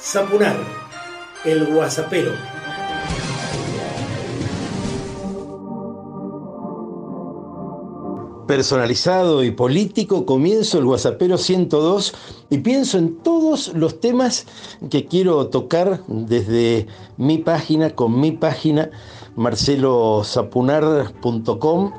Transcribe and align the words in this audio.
Zapunar, 0.00 0.56
el 1.44 1.66
guasapero. 1.66 2.32
personalizado 8.46 9.42
y 9.44 9.50
político, 9.50 10.24
comienzo 10.24 10.78
el 10.78 10.86
WhatsAppero 10.86 11.36
102 11.36 12.14
y 12.48 12.56
pienso 12.58 12.96
en 12.96 13.18
todos 13.18 13.74
los 13.74 14.00
temas 14.00 14.46
que 14.88 15.04
quiero 15.04 15.48
tocar 15.48 16.00
desde 16.08 16.86
mi 17.18 17.36
página, 17.36 17.90
con 17.90 18.18
mi 18.18 18.32
página, 18.32 18.90
marcelosapunar.com, 19.36 21.92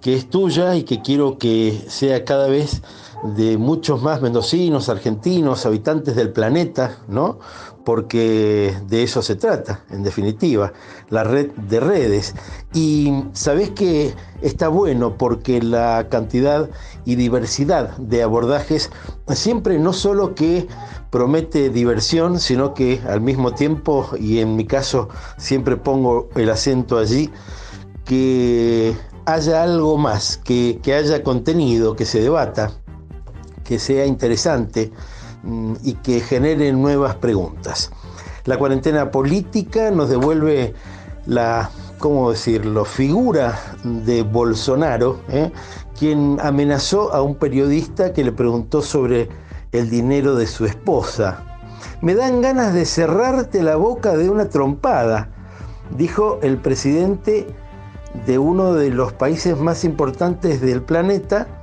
que 0.00 0.14
es 0.14 0.30
tuya 0.30 0.76
y 0.76 0.84
que 0.84 1.02
quiero 1.02 1.36
que 1.36 1.82
sea 1.88 2.24
cada 2.24 2.46
vez 2.46 2.80
de 3.22 3.58
muchos 3.58 4.02
más 4.02 4.22
mendocinos, 4.22 4.88
argentinos, 4.88 5.66
habitantes 5.66 6.14
del 6.16 6.32
planeta, 6.32 6.98
¿no? 7.08 7.38
Porque 7.84 8.76
de 8.86 9.02
eso 9.02 9.22
se 9.22 9.34
trata, 9.34 9.84
en 9.90 10.02
definitiva, 10.02 10.72
la 11.08 11.24
red 11.24 11.50
de 11.52 11.80
redes. 11.80 12.34
Y 12.74 13.24
sabes 13.32 13.70
que 13.70 14.14
está 14.42 14.68
bueno 14.68 15.16
porque 15.16 15.62
la 15.62 16.08
cantidad 16.10 16.68
y 17.04 17.14
diversidad 17.16 17.96
de 17.96 18.22
abordajes 18.22 18.90
siempre 19.28 19.78
no 19.78 19.92
solo 19.92 20.34
que 20.34 20.68
promete 21.10 21.70
diversión, 21.70 22.38
sino 22.38 22.74
que 22.74 23.00
al 23.08 23.20
mismo 23.20 23.52
tiempo, 23.54 24.08
y 24.18 24.38
en 24.38 24.56
mi 24.56 24.66
caso 24.66 25.08
siempre 25.38 25.76
pongo 25.76 26.28
el 26.34 26.50
acento 26.50 26.98
allí, 26.98 27.30
que 28.04 28.94
haya 29.24 29.62
algo 29.62 29.96
más, 29.96 30.38
que, 30.38 30.78
que 30.82 30.94
haya 30.94 31.22
contenido, 31.22 31.96
que 31.96 32.04
se 32.04 32.20
debata, 32.20 32.72
que 33.68 33.78
sea 33.78 34.06
interesante 34.06 34.90
mm, 35.42 35.74
y 35.82 35.92
que 35.96 36.20
genere 36.20 36.72
nuevas 36.72 37.16
preguntas. 37.16 37.90
La 38.46 38.56
cuarentena 38.56 39.10
política 39.10 39.90
nos 39.90 40.08
devuelve 40.08 40.72
la, 41.26 41.68
¿cómo 41.98 42.30
decirlo?, 42.30 42.86
figura 42.86 43.60
de 43.84 44.22
Bolsonaro, 44.22 45.20
¿eh? 45.28 45.52
quien 45.98 46.38
amenazó 46.40 47.12
a 47.12 47.20
un 47.20 47.34
periodista 47.34 48.14
que 48.14 48.24
le 48.24 48.32
preguntó 48.32 48.80
sobre 48.80 49.28
el 49.72 49.90
dinero 49.90 50.34
de 50.34 50.46
su 50.46 50.64
esposa. 50.64 51.44
Me 52.00 52.14
dan 52.14 52.40
ganas 52.40 52.72
de 52.72 52.86
cerrarte 52.86 53.62
la 53.62 53.76
boca 53.76 54.16
de 54.16 54.30
una 54.30 54.48
trompada, 54.48 55.28
dijo 55.94 56.38
el 56.40 56.56
presidente 56.56 57.46
de 58.24 58.38
uno 58.38 58.72
de 58.72 58.88
los 58.88 59.12
países 59.12 59.58
más 59.58 59.84
importantes 59.84 60.62
del 60.62 60.82
planeta 60.82 61.57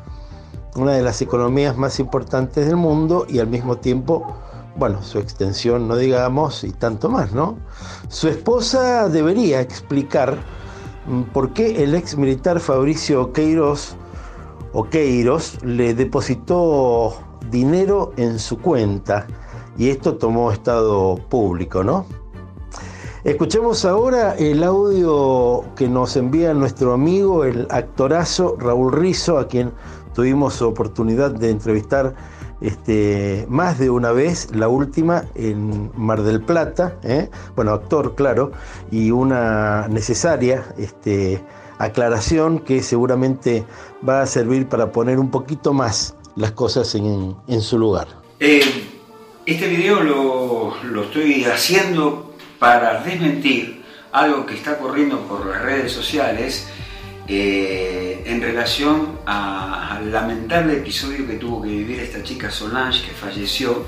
una 0.75 0.91
de 0.93 1.01
las 1.01 1.21
economías 1.21 1.77
más 1.77 1.99
importantes 1.99 2.65
del 2.67 2.75
mundo 2.75 3.25
y 3.29 3.39
al 3.39 3.47
mismo 3.47 3.77
tiempo, 3.77 4.35
bueno, 4.75 5.01
su 5.03 5.19
extensión 5.19 5.87
no 5.87 5.95
digamos 5.95 6.63
y 6.63 6.71
tanto 6.71 7.09
más, 7.09 7.31
¿no? 7.33 7.57
Su 8.09 8.27
esposa 8.27 9.09
debería 9.09 9.61
explicar 9.61 10.37
mm, 11.07 11.23
por 11.33 11.53
qué 11.53 11.83
el 11.83 11.95
ex 11.95 12.17
militar 12.17 12.59
Fabricio 12.59 13.31
Queiroz 13.31 13.95
Queiros 14.83 15.63
le 15.63 15.93
depositó 15.93 17.15
dinero 17.49 18.11
en 18.17 18.39
su 18.39 18.59
cuenta 18.59 19.25
y 19.77 19.89
esto 19.89 20.17
tomó 20.17 20.51
estado 20.51 21.15
público, 21.29 21.83
¿no? 21.83 22.05
Escuchemos 23.25 23.85
ahora 23.85 24.35
el 24.35 24.63
audio 24.63 25.65
que 25.75 25.87
nos 25.87 26.15
envía 26.15 26.53
nuestro 26.53 26.93
amigo, 26.93 27.43
el 27.43 27.65
actorazo 27.71 28.55
Raúl 28.59 28.93
Rizo, 28.93 29.39
a 29.39 29.47
quien 29.47 29.71
tuvimos 30.13 30.61
oportunidad 30.61 31.31
de 31.31 31.49
entrevistar 31.49 32.13
este, 32.61 33.47
más 33.49 33.79
de 33.79 33.89
una 33.89 34.11
vez, 34.11 34.49
la 34.53 34.67
última 34.67 35.25
en 35.33 35.89
Mar 35.95 36.21
del 36.21 36.39
Plata, 36.39 36.99
¿eh? 37.01 37.31
bueno, 37.55 37.71
actor, 37.71 38.13
claro, 38.13 38.51
y 38.91 39.09
una 39.09 39.87
necesaria 39.87 40.63
este, 40.77 41.43
aclaración 41.80 42.59
que 42.59 42.83
seguramente 42.83 43.65
va 44.08 44.21
a 44.21 44.27
servir 44.27 44.67
para 44.69 44.91
poner 44.91 45.17
un 45.17 45.31
poquito 45.31 45.73
más 45.73 46.15
las 46.35 46.52
cosas 46.52 46.93
en, 46.93 47.35
su 47.59 47.80
lugar. 47.80 48.08
Eh, 48.39 48.61
este 49.47 49.67
video 49.67 50.03
lo, 50.03 50.75
lo 50.83 51.02
estoy 51.05 51.45
haciendo 51.45 52.24
para 52.60 53.02
desmentir 53.04 53.83
algo 54.11 54.45
que 54.45 54.55
está 54.55 54.77
corriendo 54.77 55.21
por 55.27 55.45
las 55.45 55.61
redes 55.61 55.92
sociales 55.92 56.67
eh, 57.27 58.23
en 58.26 58.42
relación 58.42 59.20
al 59.26 60.11
lamentable 60.11 60.77
episodio 60.77 61.26
que 61.27 61.33
tuvo 61.33 61.61
que 61.61 61.70
vivir 61.70 61.99
esta 61.99 62.21
chica 62.23 62.52
Solange 62.52 63.08
que 63.08 63.11
falleció, 63.14 63.86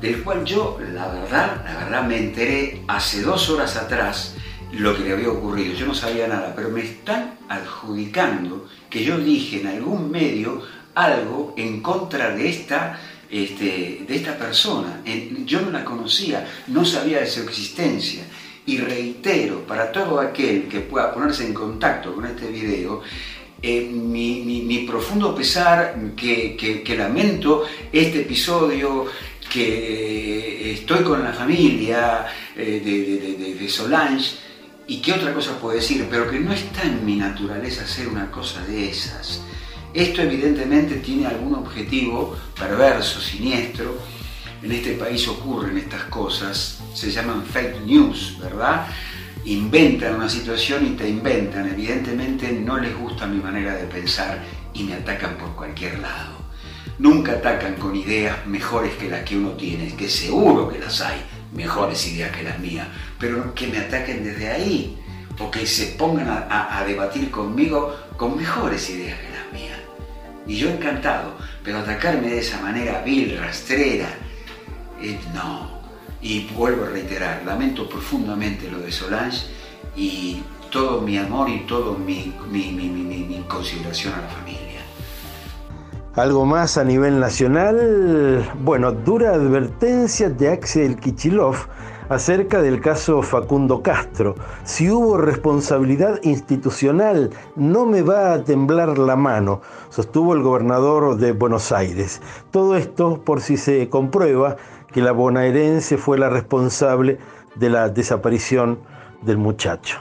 del 0.00 0.22
cual 0.22 0.44
yo, 0.44 0.78
la 0.92 1.08
verdad, 1.08 1.62
la 1.64 1.84
verdad 1.84 2.04
me 2.04 2.16
enteré 2.18 2.82
hace 2.88 3.22
dos 3.22 3.48
horas 3.50 3.76
atrás 3.76 4.36
lo 4.72 4.96
que 4.96 5.04
le 5.04 5.12
había 5.12 5.28
ocurrido. 5.28 5.74
Yo 5.74 5.86
no 5.86 5.94
sabía 5.94 6.26
nada, 6.26 6.52
pero 6.56 6.70
me 6.70 6.82
están 6.82 7.38
adjudicando 7.48 8.66
que 8.90 9.04
yo 9.04 9.18
dije 9.18 9.60
en 9.60 9.68
algún 9.68 10.10
medio 10.10 10.62
algo 10.94 11.54
en 11.56 11.82
contra 11.82 12.30
de 12.30 12.48
esta, 12.48 12.98
este, 13.34 14.04
de 14.06 14.14
esta 14.14 14.38
persona. 14.38 15.02
Yo 15.44 15.60
no 15.60 15.70
la 15.70 15.84
conocía, 15.84 16.46
no 16.68 16.84
sabía 16.84 17.18
de 17.18 17.26
su 17.26 17.42
existencia. 17.42 18.22
Y 18.66 18.78
reitero, 18.78 19.66
para 19.66 19.90
todo 19.90 20.20
aquel 20.20 20.68
que 20.68 20.80
pueda 20.80 21.12
ponerse 21.12 21.44
en 21.44 21.52
contacto 21.52 22.14
con 22.14 22.24
este 22.26 22.46
video, 22.46 23.02
eh, 23.60 23.90
mi, 23.90 24.86
profundo 24.86 25.34
pesar, 25.34 25.96
que, 26.14 26.94
lamento 26.96 27.64
este 27.92 28.20
episodio, 28.20 29.06
que 29.52 30.72
estoy 30.72 31.02
con 31.02 31.24
la 31.24 31.32
familia 31.32 32.26
eh, 32.56 33.56
de, 33.58 33.68
Solange, 33.68 34.36
y 34.86 34.98
qué 34.98 35.12
otra 35.12 35.34
cosa 35.34 35.58
puedo 35.58 35.74
decir, 35.74 36.06
pero 36.08 36.30
que 36.30 36.38
no 36.38 36.52
está 36.52 36.82
en 36.82 37.04
mi 37.04 37.16
naturaleza 37.16 37.82
hacer 37.82 38.06
una 38.06 38.30
cosa 38.30 38.64
de 38.64 38.90
esas. 38.90 39.40
Esto 39.94 40.22
evidentemente 40.22 40.96
tiene 40.96 41.26
algún 41.26 41.54
objetivo 41.54 42.36
perverso, 42.58 43.20
siniestro, 43.20 43.96
en 44.64 44.72
este 44.72 44.94
país 44.94 45.28
ocurren 45.28 45.76
estas 45.76 46.04
cosas, 46.04 46.80
se 46.94 47.10
llaman 47.10 47.44
fake 47.44 47.82
news, 47.82 48.38
¿verdad? 48.40 48.86
Inventan 49.44 50.14
una 50.14 50.28
situación 50.28 50.86
y 50.86 50.90
te 50.96 51.06
inventan. 51.06 51.68
Evidentemente 51.68 52.50
no 52.50 52.78
les 52.78 52.96
gusta 52.96 53.26
mi 53.26 53.42
manera 53.42 53.74
de 53.74 53.84
pensar 53.84 54.42
y 54.72 54.84
me 54.84 54.94
atacan 54.94 55.36
por 55.36 55.54
cualquier 55.54 55.98
lado. 55.98 56.38
Nunca 56.98 57.32
atacan 57.32 57.74
con 57.74 57.94
ideas 57.94 58.46
mejores 58.46 58.94
que 58.94 59.10
las 59.10 59.22
que 59.22 59.36
uno 59.36 59.50
tiene, 59.50 59.94
que 59.94 60.08
seguro 60.08 60.68
que 60.68 60.78
las 60.78 61.02
hay, 61.02 61.20
mejores 61.52 62.06
ideas 62.06 62.34
que 62.34 62.42
las 62.42 62.58
mías, 62.58 62.88
pero 63.18 63.54
que 63.54 63.66
me 63.66 63.76
ataquen 63.76 64.24
desde 64.24 64.48
ahí, 64.48 64.98
o 65.38 65.50
que 65.50 65.66
se 65.66 65.88
pongan 65.98 66.28
a, 66.28 66.82
debatir 66.86 67.30
conmigo 67.30 67.94
con 68.16 68.36
mejores 68.36 68.88
ideas 68.88 69.18
que 69.18 69.28
las. 69.28 69.33
Y 70.46 70.56
yo 70.56 70.68
encantado, 70.68 71.36
pero 71.62 71.78
atacarme 71.78 72.28
de 72.28 72.38
esa 72.38 72.60
manera 72.60 73.02
vil, 73.02 73.38
rastrera, 73.38 74.08
no. 75.34 75.74
Y 76.20 76.46
vuelvo 76.54 76.84
a 76.84 76.90
reiterar, 76.90 77.42
lamento 77.44 77.88
profundamente 77.88 78.70
lo 78.70 78.78
de 78.78 78.90
Solange 78.90 79.46
y 79.96 80.42
todo 80.70 81.00
mi 81.00 81.18
amor 81.18 81.48
y 81.48 81.60
todo 81.66 81.96
mi, 81.96 82.34
consideración 83.48 84.14
a 84.14 84.22
la 84.22 84.28
familia. 84.28 84.80
Algo 86.16 86.46
más 86.46 86.78
a 86.78 86.84
nivel 86.84 87.20
nacional, 87.20 88.50
bueno, 88.60 88.92
dura 88.92 89.34
advertencia 89.34 90.30
de 90.30 90.52
Axel 90.52 90.96
Kichilov 90.96 91.56
acerca 92.08 92.62
del 92.62 92.80
caso 92.80 93.22
Facundo 93.22 93.82
Castro. 93.82 94.34
Si 94.64 94.90
hubo 94.90 95.16
responsabilidad 95.16 96.20
institucional, 96.22 97.30
no 97.56 97.86
me 97.86 98.02
va 98.02 98.32
a 98.32 98.44
temblar 98.44 98.98
la 98.98 99.16
mano, 99.16 99.60
sostuvo 99.88 100.34
el 100.34 100.42
gobernador 100.42 101.16
de 101.16 101.32
Buenos 101.32 101.72
Aires. 101.72 102.20
Todo 102.50 102.76
esto 102.76 103.22
por 103.24 103.40
si 103.40 103.56
se 103.56 103.88
comprueba 103.88 104.56
que 104.92 105.02
la 105.02 105.12
bonaerense 105.12 105.96
fue 105.96 106.18
la 106.18 106.28
responsable 106.28 107.18
de 107.56 107.70
la 107.70 107.88
desaparición 107.88 108.78
del 109.22 109.38
muchacho. 109.38 109.98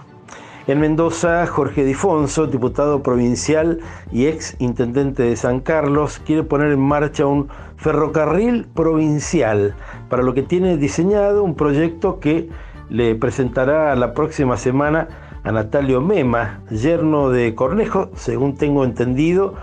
En 0.65 0.79
Mendoza, 0.79 1.45
Jorge 1.45 1.83
Difonso, 1.83 2.47
diputado 2.47 3.03
provincial 3.03 3.81
y 4.13 4.27
ex 4.27 4.55
intendente 4.59 5.23
de 5.23 5.35
San 5.35 5.59
Carlos, 5.59 6.21
quiere 6.25 6.43
poner 6.43 6.71
en 6.71 6.79
marcha 6.79 7.25
un 7.25 7.49
ferrocarril 7.83 8.65
provincial, 8.73 9.75
para 10.09 10.23
lo 10.23 10.33
que 10.33 10.41
tiene 10.41 10.77
diseñado 10.77 11.43
un 11.43 11.55
proyecto 11.55 12.21
que 12.21 12.49
le 12.89 13.13
presentará 13.15 13.93
la 13.97 14.13
próxima 14.13 14.55
semana 14.55 15.09
a 15.43 15.51
Natalio 15.51 15.99
Mema, 15.99 16.61
yerno 16.69 17.29
de 17.29 17.53
Cornejo, 17.55 18.09
según 18.15 18.55
tengo 18.55 18.85
entendido, 18.85 19.55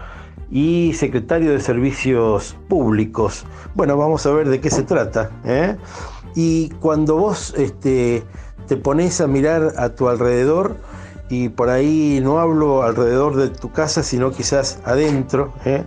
y 0.50 0.92
secretario 0.94 1.52
de 1.52 1.60
Servicios 1.60 2.56
Públicos. 2.68 3.46
Bueno, 3.74 3.96
vamos 3.96 4.26
a 4.26 4.32
ver 4.32 4.50
de 4.50 4.60
qué 4.60 4.68
se 4.68 4.82
trata. 4.82 5.30
¿eh? 5.44 5.76
Y 6.34 6.68
cuando 6.80 7.16
vos 7.16 7.54
este, 7.56 8.22
te 8.66 8.76
pones 8.76 9.22
a 9.22 9.28
mirar 9.28 9.72
a 9.78 9.90
tu 9.90 10.08
alrededor, 10.08 10.76
y 11.30 11.48
por 11.48 11.70
ahí 11.70 12.20
no 12.22 12.38
hablo 12.38 12.82
alrededor 12.82 13.36
de 13.36 13.48
tu 13.48 13.72
casa, 13.72 14.02
sino 14.02 14.30
quizás 14.30 14.78
adentro, 14.84 15.54
¿eh? 15.64 15.84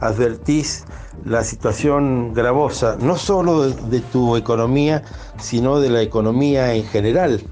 advertís 0.00 0.86
la 1.24 1.42
situación 1.42 2.34
gravosa, 2.34 2.96
no 3.00 3.16
solo 3.16 3.70
de, 3.70 4.00
tu 4.00 4.36
economía, 4.36 5.02
sino 5.38 5.80
de 5.80 5.90
la 5.90 6.02
economía 6.02 6.74
en 6.74 6.84
general. 6.84 7.42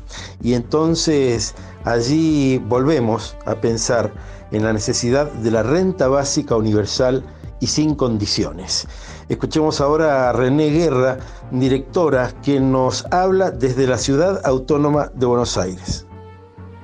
Y 0.43 0.55
entonces 0.55 1.55
allí 1.85 2.59
volvemos 2.59 3.37
a 3.47 3.55
pensar 3.57 4.13
en 4.51 4.65
la 4.65 4.73
necesidad 4.73 5.31
de 5.33 5.51
la 5.51 5.63
renta 5.63 6.09
básica 6.09 6.57
universal 6.57 7.25
y 7.61 7.67
sin 7.69 7.95
condiciones. 7.95 8.87
Escuchemos 9.29 9.81
ahora 9.81 10.29
a 10.29 10.33
René 10.33 10.69
Guerra, 10.71 11.19
directora, 11.51 12.33
quien 12.43 12.73
nos 12.73 13.07
habla 13.11 13.51
desde 13.51 13.87
la 13.87 13.97
ciudad 13.97 14.41
autónoma 14.45 15.11
de 15.15 15.27
Buenos 15.27 15.57
Aires. 15.57 16.07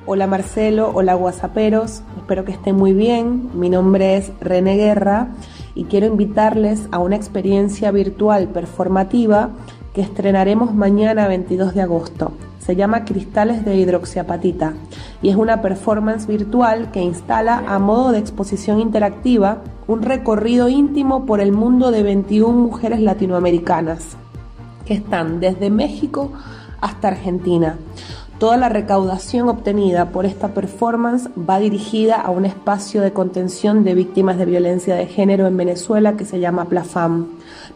Hola 0.06 0.26
Marcelo, 0.26 0.90
hola 0.94 1.12
Guasaperos, 1.12 2.00
espero 2.16 2.46
que 2.46 2.52
estén 2.52 2.76
muy 2.76 2.94
bien. 2.94 3.50
Mi 3.52 3.68
nombre 3.68 4.16
es 4.16 4.32
René 4.40 4.76
Guerra 4.76 5.28
y 5.78 5.84
quiero 5.84 6.06
invitarles 6.06 6.88
a 6.90 6.98
una 6.98 7.14
experiencia 7.14 7.92
virtual 7.92 8.48
performativa 8.48 9.50
que 9.94 10.00
estrenaremos 10.00 10.74
mañana 10.74 11.28
22 11.28 11.72
de 11.72 11.82
agosto. 11.82 12.32
Se 12.58 12.74
llama 12.74 13.04
Cristales 13.04 13.64
de 13.64 13.76
Hidroxiapatita 13.76 14.74
y 15.22 15.28
es 15.28 15.36
una 15.36 15.62
performance 15.62 16.26
virtual 16.26 16.90
que 16.90 17.00
instala 17.00 17.62
a 17.68 17.78
modo 17.78 18.10
de 18.10 18.18
exposición 18.18 18.80
interactiva 18.80 19.62
un 19.86 20.02
recorrido 20.02 20.68
íntimo 20.68 21.26
por 21.26 21.40
el 21.40 21.52
mundo 21.52 21.92
de 21.92 22.02
21 22.02 22.58
mujeres 22.58 23.00
latinoamericanas 23.00 24.16
que 24.84 24.94
están 24.94 25.38
desde 25.38 25.70
México 25.70 26.32
hasta 26.80 27.06
Argentina 27.06 27.78
Toda 28.38 28.56
la 28.56 28.68
recaudación 28.68 29.48
obtenida 29.48 30.10
por 30.10 30.24
esta 30.24 30.54
performance 30.54 31.28
va 31.36 31.58
dirigida 31.58 32.20
a 32.20 32.30
un 32.30 32.44
espacio 32.44 33.02
de 33.02 33.12
contención 33.12 33.82
de 33.82 33.94
víctimas 33.94 34.38
de 34.38 34.44
violencia 34.44 34.94
de 34.94 35.06
género 35.06 35.48
en 35.48 35.56
Venezuela 35.56 36.16
que 36.16 36.24
se 36.24 36.38
llama 36.38 36.66
Plafam. 36.66 37.26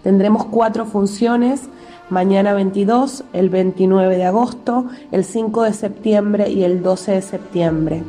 Tendremos 0.05 0.45
cuatro 0.45 0.87
funciones, 0.87 1.63
mañana 2.11 2.55
22, 2.55 3.25
el 3.33 3.51
29 3.51 4.17
de 4.17 4.25
agosto, 4.25 4.87
el 5.11 5.25
5 5.25 5.65
de 5.65 5.73
septiembre 5.73 6.49
y 6.49 6.63
el 6.63 6.81
12 6.81 7.11
de 7.11 7.23
septiembre. 7.23 8.05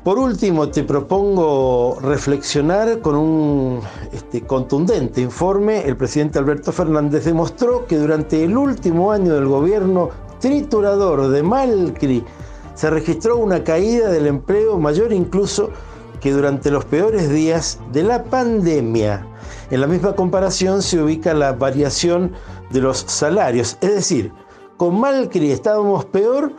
Por 0.05 0.19
último, 0.19 0.69
te 0.69 0.83
propongo 0.83 1.97
reflexionar 2.01 3.01
con 3.03 3.15
un 3.15 3.81
este, 4.13 4.41
contundente 4.41 5.21
informe. 5.21 5.87
El 5.87 5.97
presidente 5.97 6.41
Alberto 6.41 6.73
Fernández 6.73 7.25
demostró 7.25 7.87
que 7.87 7.99
durante 7.99 8.43
el 8.43 8.57
último 8.57 9.13
año 9.13 9.33
del 9.33 9.47
gobierno 9.47 10.11
triturador 10.41 11.29
de 11.29 11.45
Malcri 11.45 12.25
se 12.75 12.91
registró 12.91 13.37
una 13.37 13.63
caída 13.63 14.11
del 14.11 14.27
empleo 14.27 14.77
mayor 14.77 15.13
incluso 15.13 15.71
que 16.23 16.33
durante 16.33 16.71
los 16.71 16.85
peores 16.85 17.29
días 17.29 17.81
de 17.93 18.05
la 18.05 18.25
pandemia. 18.25 19.27
En 19.71 19.81
la 19.81 19.87
misma 19.87 20.15
comparación 20.15 20.81
se 20.81 21.03
ubica 21.03 21.35
la 21.35 21.53
variación 21.53 22.33
de 22.71 22.81
los 22.81 22.99
salarios, 22.99 23.77
es 23.81 23.95
decir, 23.95 24.33
con 24.77 24.99
Malcri 24.99 25.51
estábamos 25.51 26.05
peor 26.07 26.53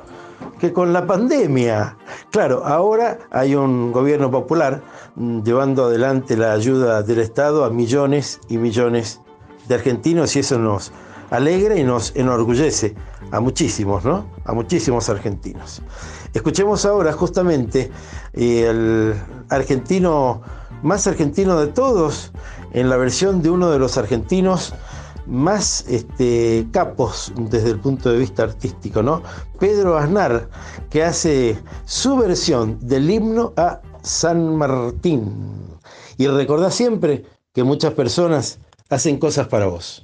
que 0.59 0.73
con 0.73 0.93
la 0.93 1.05
pandemia. 1.05 1.97
Claro, 2.31 2.65
ahora 2.65 3.19
hay 3.31 3.55
un 3.55 3.91
gobierno 3.91 4.29
popular 4.29 4.81
mm, 5.15 5.41
llevando 5.41 5.85
adelante 5.85 6.37
la 6.37 6.51
ayuda 6.51 7.01
del 7.01 7.19
Estado 7.19 7.63
a 7.63 7.69
millones 7.69 8.39
y 8.49 8.57
millones 8.57 9.21
de 9.67 9.75
argentinos 9.75 10.35
y 10.35 10.39
eso 10.39 10.59
nos 10.59 10.91
alegra 11.33 11.75
y 11.75 11.83
nos 11.83 12.15
enorgullece 12.15 12.93
a 13.31 13.39
muchísimos, 13.39 14.05
¿no? 14.05 14.27
A 14.45 14.53
muchísimos 14.53 15.09
argentinos. 15.09 15.81
Escuchemos 16.31 16.85
ahora 16.85 17.11
justamente 17.11 17.89
eh, 18.33 18.67
el 18.69 19.15
argentino 19.49 20.41
más 20.83 21.07
argentino 21.07 21.59
de 21.59 21.67
todos 21.67 22.31
en 22.73 22.87
la 22.87 22.97
versión 22.97 23.41
de 23.41 23.49
uno 23.49 23.71
de 23.71 23.79
los 23.79 23.97
argentinos 23.97 24.75
más 25.25 25.85
este, 25.87 26.67
capos 26.71 27.33
desde 27.35 27.71
el 27.71 27.79
punto 27.79 28.11
de 28.11 28.19
vista 28.19 28.43
artístico, 28.43 29.01
¿no? 29.01 29.23
Pedro 29.59 29.97
Aznar, 29.97 30.49
que 30.91 31.03
hace 31.03 31.57
su 31.85 32.15
versión 32.15 32.77
del 32.79 33.09
himno 33.09 33.53
a 33.57 33.81
San 34.03 34.55
Martín. 34.55 35.79
Y 36.17 36.27
recordá 36.27 36.69
siempre 36.69 37.25
que 37.53 37.63
muchas 37.63 37.93
personas 37.93 38.59
hacen 38.89 39.17
cosas 39.17 39.47
para 39.47 39.65
vos. 39.65 40.03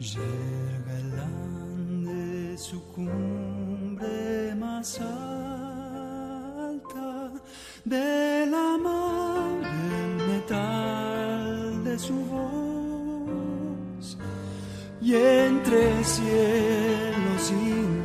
Llega 0.00 0.78
galán 0.86 2.04
de 2.04 2.56
su 2.56 2.80
cumbre 2.92 4.54
más 4.54 5.00
alta, 5.00 6.12
de 7.84 8.46
la 8.46 8.78
mar 8.78 9.60
el 9.64 10.16
metal 10.28 11.82
de 11.82 11.98
su 11.98 12.14
voz, 12.14 14.16
y 15.00 15.16
entre 15.16 16.04
cielos 16.04 17.50
y 17.50 17.54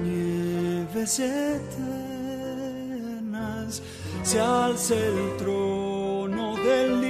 nieves 0.04 1.20
eternas 1.20 1.84
se 4.24 4.40
alza 4.40 4.96
el 4.96 5.38
trono 5.38 6.58
del 6.58 7.03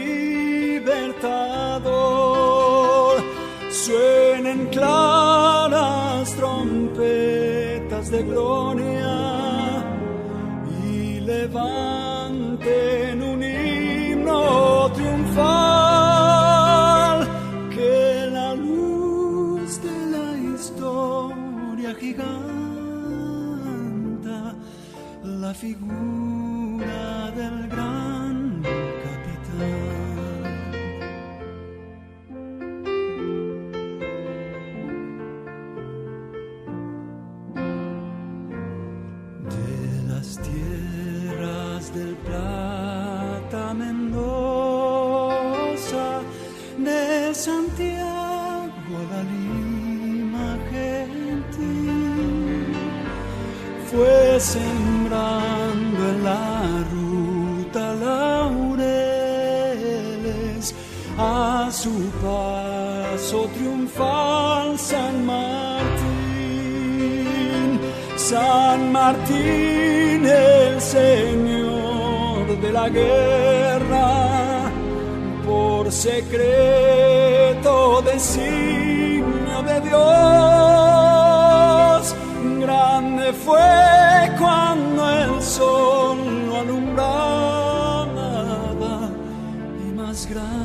figura 25.64 27.32
del 27.40 27.58
gran 27.70 28.36
capitán. 29.06 30.44
De 39.56 39.76
las 40.10 40.28
tierras 40.48 41.84
del 41.96 42.14
Plata 42.28 43.64
Mendoza, 43.74 44.22
de 46.78 47.34
Santiago 47.34 48.96
la 49.12 49.22
Lima 49.32 50.50
gentil, 50.72 52.76
fuesen 53.90 54.83
San 64.78 65.26
Martín, 65.26 65.80
San 68.18 68.92
Martín 68.92 70.26
el 70.26 70.82
Señor 70.82 72.60
de 72.60 72.72
la 72.72 72.90
guerra, 72.90 74.72
por 75.46 75.92
secreto 75.92 77.74
designio 78.02 79.62
de 79.64 79.82
Dios, 79.82 80.02
grande 82.60 83.34
fue 83.34 84.32
cuando 84.40 85.10
el 85.10 85.42
sol 85.42 86.18
lo 86.48 86.60
alumbraba 86.60 88.10
y 89.86 89.92
más 89.94 90.28
grande 90.28 90.63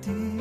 argentino, 0.00 0.39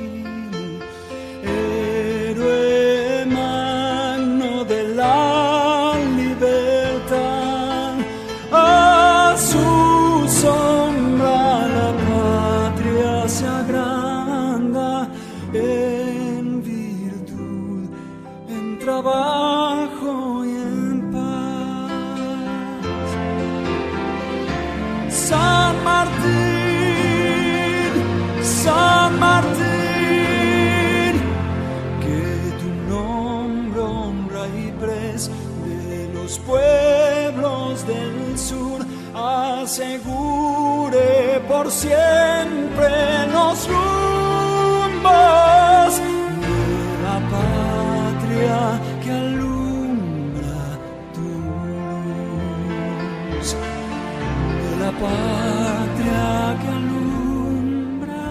luz 53.40 53.56
de 53.56 54.76
la 54.84 54.92
patria 54.92 56.58
que 56.62 56.68
alumbra 56.68 58.26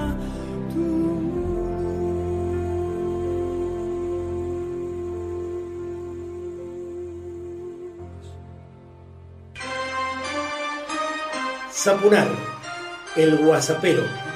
tu 0.73 0.87
Zapunar, 11.73 12.29
el 13.17 13.37
guasapero. 13.38 14.27